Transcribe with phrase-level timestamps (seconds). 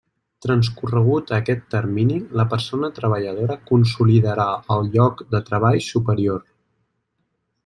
[0.43, 6.45] Transcorregut aquest termini, la persona treballadora consolidarà el lloc de treball superior.